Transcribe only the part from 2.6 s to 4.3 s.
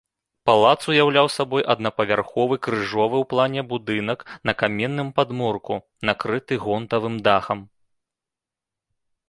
крыжовы ў плане будынак